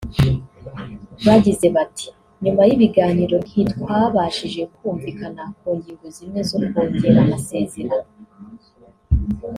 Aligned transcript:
Bagize 1.25 1.65
bati 1.75 2.07
“Nyuma 2.43 2.61
y’ibiganiro 2.69 3.35
ntitwabashije 3.47 4.61
kumvikana 4.75 5.43
ku 5.57 5.69
ngingo 5.77 6.05
zimwe 6.15 6.39
zo 6.49 6.57
kongera 6.69 7.19
amasezerano 7.25 8.09